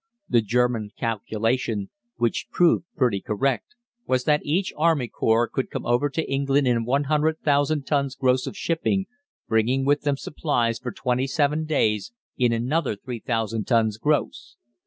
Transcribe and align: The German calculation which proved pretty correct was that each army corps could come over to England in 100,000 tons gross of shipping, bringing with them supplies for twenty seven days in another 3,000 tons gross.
The 0.27 0.41
German 0.41 0.89
calculation 0.97 1.91
which 2.17 2.47
proved 2.49 2.85
pretty 2.95 3.21
correct 3.21 3.75
was 4.07 4.23
that 4.23 4.41
each 4.43 4.73
army 4.75 5.07
corps 5.07 5.47
could 5.47 5.69
come 5.69 5.85
over 5.85 6.09
to 6.09 6.27
England 6.27 6.67
in 6.67 6.85
100,000 6.85 7.83
tons 7.85 8.15
gross 8.15 8.47
of 8.47 8.57
shipping, 8.57 9.05
bringing 9.47 9.85
with 9.85 10.01
them 10.01 10.17
supplies 10.17 10.79
for 10.79 10.91
twenty 10.91 11.27
seven 11.27 11.65
days 11.65 12.13
in 12.35 12.51
another 12.51 12.95
3,000 12.95 13.65
tons 13.67 13.99
gross. 13.99 14.55